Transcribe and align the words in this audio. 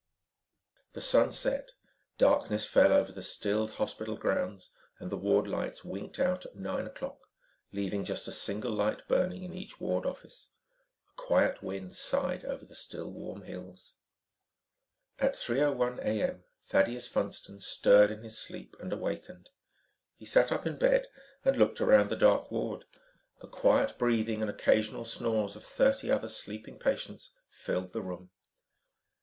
The 0.93 1.01
sun 1.01 1.31
set, 1.31 1.73
darkness 2.17 2.65
fell 2.65 2.91
over 2.91 3.11
the 3.11 3.21
stilled 3.21 3.73
hospital 3.73 4.17
grounds 4.17 4.71
and 4.97 5.11
the 5.11 5.15
ward 5.15 5.45
lights 5.45 5.83
winked 5.85 6.17
out 6.17 6.43
at 6.43 6.55
nine 6.55 6.87
o'clock, 6.87 7.27
leaving 7.71 8.03
just 8.03 8.27
a 8.27 8.31
single 8.31 8.71
light 8.71 9.07
burning 9.07 9.43
in 9.43 9.53
each 9.53 9.79
ward 9.79 10.07
office. 10.07 10.49
A 11.07 11.11
quiet 11.21 11.61
wind 11.61 11.95
sighed 11.95 12.43
over 12.45 12.65
the 12.65 12.73
still 12.73 13.11
warm 13.11 13.43
hills. 13.43 13.93
At 15.19 15.33
3:01 15.35 15.99
a.m., 15.99 16.45
Thaddeus 16.65 17.07
Funston 17.07 17.59
stirred 17.59 18.09
in 18.09 18.23
his 18.23 18.39
sleep 18.39 18.75
and 18.79 18.91
awakened. 18.91 19.51
He 20.15 20.25
sat 20.25 20.51
up 20.51 20.65
in 20.65 20.79
bed 20.79 21.09
and 21.45 21.57
looked 21.57 21.79
around 21.79 22.09
the 22.09 22.15
dark 22.15 22.49
ward. 22.49 22.85
The 23.39 23.47
quiet 23.47 23.99
breathing 23.99 24.41
and 24.41 24.49
occasional 24.49 25.05
snores 25.05 25.55
of 25.55 25.63
thirty 25.63 26.09
other 26.09 26.27
sleeping 26.27 26.79
patients 26.79 27.35
filled 27.51 27.93
the 27.93 28.01
room. 28.01 28.31